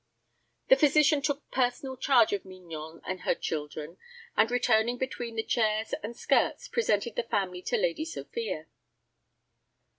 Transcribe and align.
The 0.69 0.75
physician 0.75 1.21
took 1.21 1.47
personal 1.51 1.95
charge 1.95 2.33
of 2.33 2.43
Mignon 2.43 3.01
and 3.05 3.19
her 3.21 3.35
children, 3.35 3.99
and 4.35 4.49
returning 4.49 4.97
between 4.97 5.35
the 5.35 5.43
chairs 5.43 5.93
and 6.01 6.17
skirts, 6.17 6.67
presented 6.67 7.15
the 7.15 7.21
family 7.21 7.61
to 7.61 7.77
Lady 7.77 8.05
Sophia. 8.05 8.65